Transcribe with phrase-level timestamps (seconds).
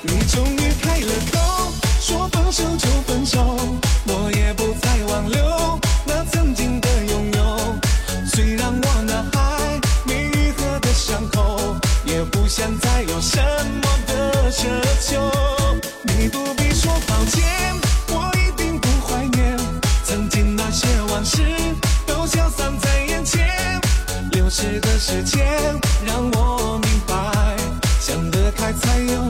[0.00, 3.58] 你终于开了口，说分手就分手，
[4.06, 7.78] 我也不再挽留那曾经的拥有。
[8.32, 13.40] 虽然我那还没愈合的伤口，也不想再有什
[13.82, 14.68] 么的奢
[15.00, 15.30] 求。
[16.04, 17.44] 你不必说抱歉，
[18.08, 19.58] 我一定不怀念
[20.04, 21.42] 曾经那些往事，
[22.06, 23.80] 都消散在眼前。
[24.30, 25.44] 流逝的时间
[26.06, 27.56] 让我明白，
[28.00, 29.28] 想得开才有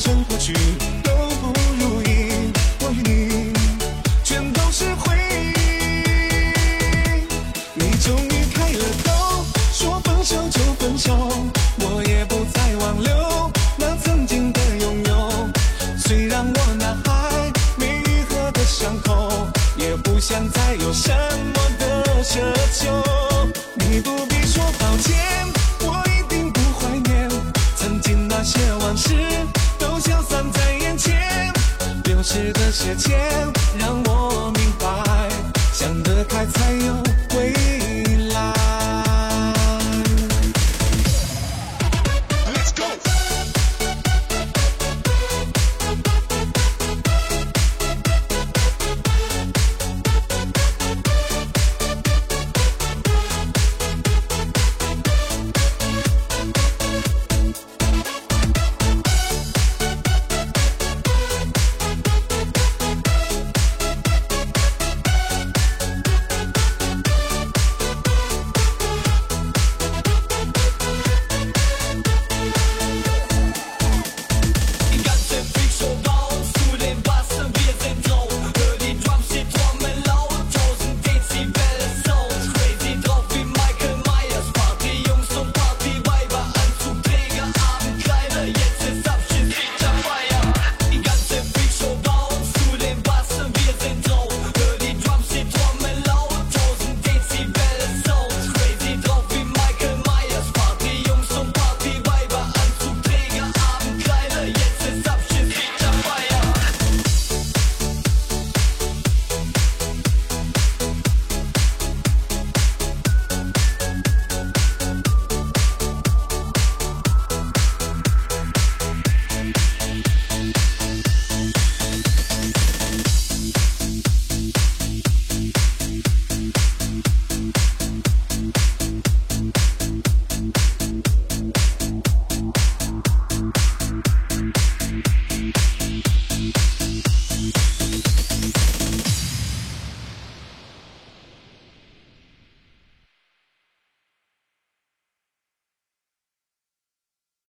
[0.00, 0.54] 一切都成过去，
[32.32, 33.59] 是的时间